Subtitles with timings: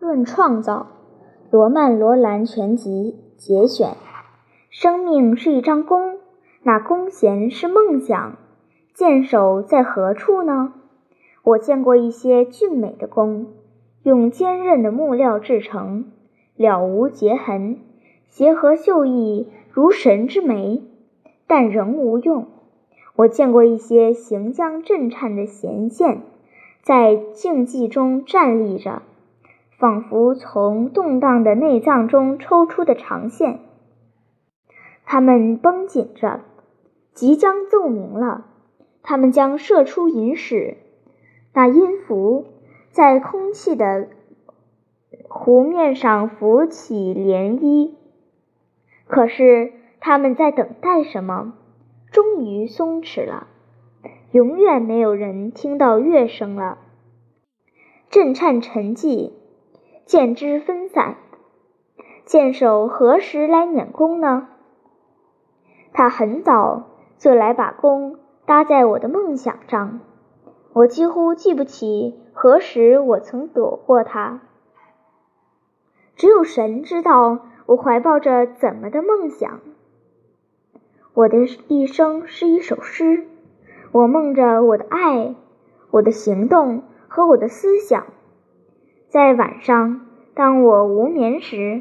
[0.00, 0.86] 论创造，
[1.50, 3.96] 罗曼·罗兰全集节选。
[4.70, 6.18] 生命是一张弓，
[6.62, 8.36] 那弓弦是梦想。
[8.94, 10.72] 箭手在何处呢？
[11.42, 13.48] 我见过一些俊美的弓，
[14.04, 16.12] 用坚韧的木料制成，
[16.54, 17.80] 了无结痕，
[18.28, 20.80] 协和秀逸如神之眉，
[21.48, 22.46] 但仍无用。
[23.16, 26.22] 我见过一些行将震颤的弦线，
[26.82, 29.02] 在竞技中站立着。
[29.78, 33.60] 仿佛从动荡的内脏中抽出的长线，
[35.04, 36.40] 它们绷紧着，
[37.12, 38.46] 即将奏鸣了。
[39.04, 40.78] 它们将射出银矢，
[41.54, 42.46] 那音符
[42.90, 44.08] 在空气的
[45.28, 47.92] 湖面上浮起涟漪。
[49.06, 51.54] 可是他们在等待什么？
[52.10, 53.46] 终于松弛了。
[54.32, 56.78] 永远没有人听到乐声了。
[58.10, 59.37] 震颤沉寂。
[60.08, 61.16] 箭支分散，
[62.24, 64.48] 箭手何时来撵弓呢？
[65.92, 66.84] 他很早
[67.18, 70.00] 就来把弓搭在我的梦想上，
[70.72, 74.40] 我几乎记不起何时我曾躲过他。
[76.16, 79.60] 只有神知道我怀抱着怎么的梦想。
[81.12, 81.36] 我的
[81.68, 83.26] 一生是一首诗，
[83.92, 85.34] 我梦着我的爱，
[85.90, 88.06] 我的行动和我的思想。
[89.10, 90.02] 在晚上，
[90.34, 91.80] 当我无眠时；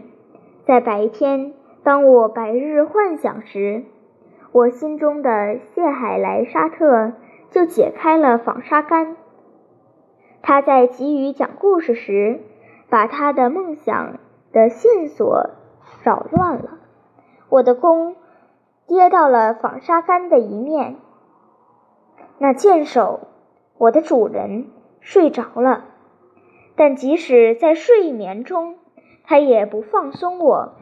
[0.65, 1.53] 在白天，
[1.83, 3.83] 当我白日幻想时，
[4.53, 7.11] 我心中的谢海莱沙特
[7.51, 9.17] 就解开了纺纱杆。
[10.41, 12.39] 他在急于讲故事时，
[12.89, 14.19] 把他的梦想
[14.53, 15.49] 的线索
[16.03, 16.77] 扰乱了。
[17.49, 18.15] 我的弓
[18.87, 20.95] 跌到了纺纱杆的一面。
[22.37, 23.19] 那箭手，
[23.77, 24.67] 我的主人，
[25.01, 25.83] 睡着了。
[26.77, 28.75] 但即使在睡眠中，
[29.23, 30.75] 他也不放松我。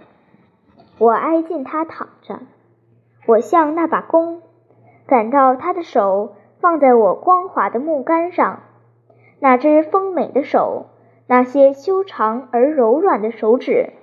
[1.00, 2.42] 我挨近他躺着，
[3.26, 4.42] 我像那把弓，
[5.08, 8.64] 感到他的手放在我光滑的木杆上。
[9.40, 10.88] 那只丰美的手，
[11.28, 13.94] 那些修长而柔软的手指，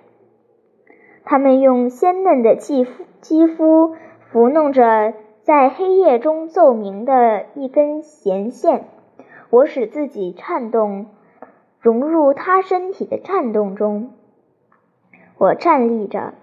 [1.24, 3.96] 他们用鲜嫩的肌肤肌肤
[4.32, 5.12] 抚弄着
[5.42, 8.88] 在黑夜中奏鸣的一根弦线。
[9.50, 11.06] 我使自己颤动。
[11.82, 14.12] 融入他身体的颤动中，
[15.36, 16.34] 我站立着，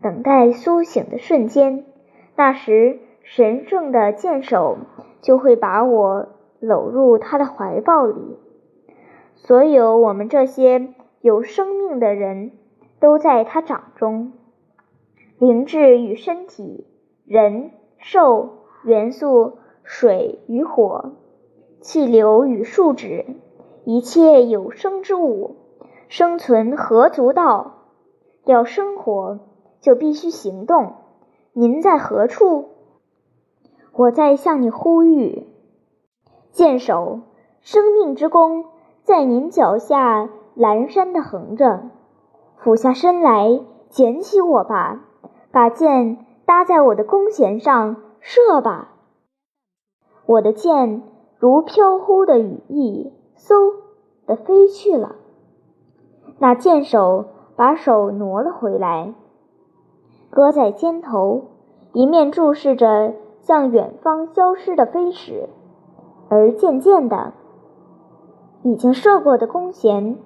[0.00, 1.84] 等待苏醒的瞬间。
[2.34, 4.78] 那时，神圣的剑手
[5.20, 6.28] 就会把我
[6.60, 8.38] 搂入他的怀抱里。
[9.34, 12.52] 所有我们这些有生命的人
[13.00, 14.32] 都在他掌中。
[15.38, 16.86] 灵智与身体，
[17.26, 21.12] 人、兽、元素、水与火、
[21.82, 23.26] 气流与树脂。
[23.92, 25.56] 一切有生之物，
[26.06, 27.72] 生存何足道？
[28.44, 29.40] 要生活，
[29.80, 30.92] 就必须行动。
[31.54, 32.68] 您在何处？
[33.92, 35.48] 我在向你呼吁。
[36.52, 37.22] 剑手，
[37.62, 38.66] 生命之弓
[39.02, 41.90] 在您脚下阑珊的横着。
[42.58, 45.02] 俯下身来，捡起我吧，
[45.50, 48.92] 把剑搭在我的弓弦上，射吧。
[50.26, 51.02] 我的剑
[51.40, 53.14] 如飘忽的羽翼。
[53.46, 53.74] 嗖
[54.26, 55.16] 的飞去了。
[56.38, 57.24] 那箭手
[57.56, 59.14] 把手挪了回来，
[60.30, 61.44] 搁在肩头，
[61.92, 65.48] 一面注视着向远方消失的飞矢，
[66.28, 67.32] 而渐渐的，
[68.62, 70.18] 已经射过的弓弦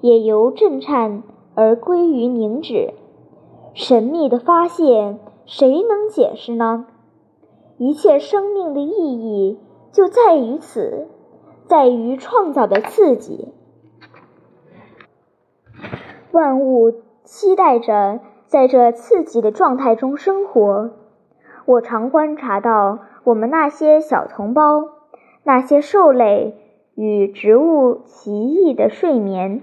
[0.00, 1.22] 也由震颤
[1.54, 2.94] 而归于凝止。
[3.74, 6.86] 神秘的发现，谁能解释呢？
[7.78, 9.58] 一切生命的意义
[9.90, 11.08] 就在于此。
[11.66, 13.48] 在于创造的刺激，
[16.30, 16.92] 万物
[17.24, 20.90] 期待着在这刺激的状态中生活。
[21.64, 24.84] 我常观察到我们那些小同胞，
[25.44, 26.58] 那些兽类
[26.94, 29.62] 与植物奇异的睡眠，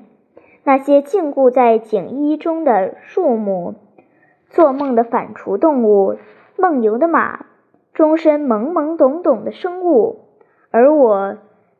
[0.63, 3.75] 那些禁锢在井衣中的树木，
[4.49, 6.15] 做梦的反刍动物，
[6.57, 7.45] 梦游的马，
[7.93, 10.21] 终身懵懵懂懂的生物，
[10.71, 11.37] 而我。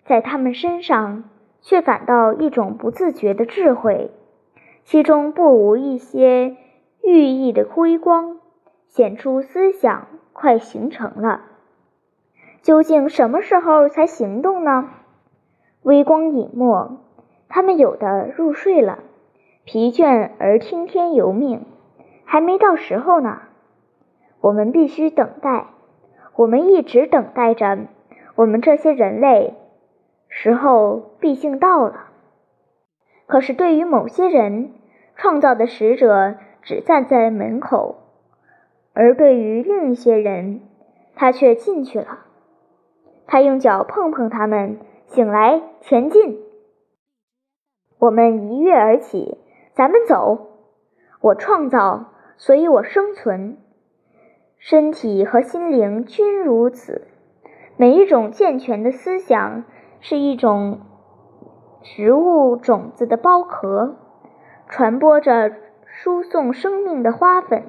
[0.10, 1.26] 在他们身上，
[1.62, 4.10] 却感到一种不自觉的智慧，
[4.84, 6.58] 其中不无一些
[7.04, 8.40] 寓意的辉光，
[8.88, 11.42] 显出思想快形成了。
[12.64, 14.90] 究竟什么时候才行动呢？
[15.84, 16.98] 微光隐没，
[17.48, 19.04] 他们有的入睡了，
[19.64, 21.68] 疲倦而听天由命，
[22.26, 23.44] 还没到时候呢。
[24.42, 25.68] 我们必须等待，
[26.36, 27.78] 我们一直等待着，
[28.34, 29.54] 我们这些人类。
[30.30, 32.12] 时候毕竟到了，
[33.28, 34.72] 可是对于某些人，
[35.16, 37.98] 创造的使者只站在门口，
[38.94, 40.62] 而对于另一些人，
[41.16, 42.26] 他却进去了。
[43.28, 46.40] 他用脚碰碰他们，醒来，前进。
[47.98, 49.38] 我们一跃而起，
[49.74, 50.48] 咱们走。
[51.22, 53.58] 我创造，所以我生存。
[54.58, 57.08] 身体和心灵均如此。
[57.76, 59.64] 每一种健全的思想
[60.00, 60.80] 是一种
[61.82, 63.96] 植物种子的包壳，
[64.68, 65.52] 传播着
[65.86, 67.64] 输送生命的花粉。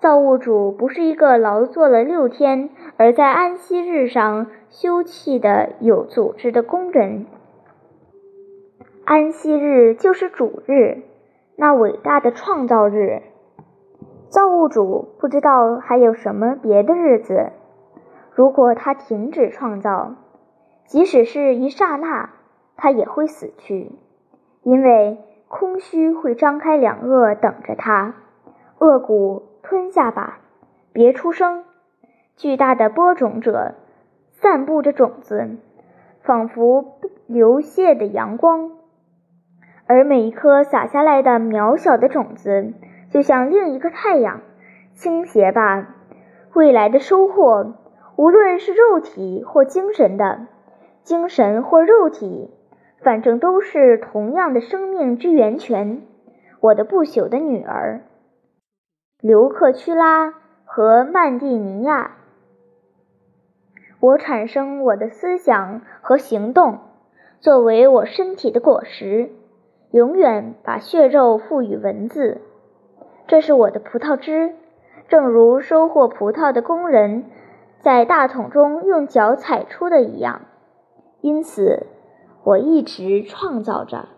[0.00, 7.26] 造物主不是一个劳作了六天而在安息日上休憩的有组织的工人。
[9.04, 11.02] 安息日就是主日，
[11.56, 13.22] 那伟大的创造日。
[14.28, 17.50] 造物主不知道还有什么别的日子。
[18.32, 20.14] 如果他停止创造，
[20.88, 22.30] 即使是一刹那，
[22.78, 23.92] 他也会死去，
[24.62, 28.14] 因为空虚会张开两颚等着他。
[28.78, 30.38] 恶骨吞下吧，
[30.94, 31.64] 别出声。
[32.36, 33.74] 巨大的播种者
[34.30, 35.58] 散布着种子，
[36.22, 38.70] 仿佛流泻的阳光。
[39.86, 42.72] 而每一颗洒下来的渺小的种子，
[43.10, 44.40] 就像另一个太阳，
[44.94, 45.96] 倾斜吧。
[46.54, 47.74] 未来的收获，
[48.16, 50.46] 无论是肉体或精神的，
[51.08, 52.50] 精神或肉体，
[53.02, 56.02] 反正都是同样的生命之源泉。
[56.60, 58.02] 我的不朽的女儿，
[59.22, 60.34] 刘克屈拉
[60.66, 62.16] 和曼蒂尼亚。
[64.00, 66.78] 我产生我的思想和行动，
[67.40, 69.30] 作为我身体的果实。
[69.92, 72.42] 永远把血肉赋予文字，
[73.26, 74.54] 这是我的葡萄汁，
[75.08, 77.24] 正如收获葡萄的工人
[77.80, 80.42] 在大桶中用脚踩出的一样。
[81.20, 81.86] 因此，
[82.44, 84.08] 我一直创造着。